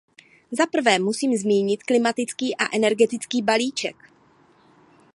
[0.51, 3.95] Zaprvé musím zmínit klimatický a energetický balíček.